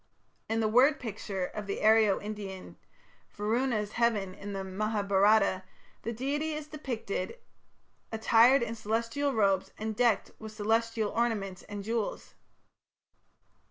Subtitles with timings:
[0.49, 2.75] In the word picture of the Aryo Indian
[3.29, 5.61] Varuna's heaven in the Mahabharata
[6.01, 7.37] the deity is depicted
[8.11, 12.33] "attired in celestial robes and decked with celestial ornaments and jewels".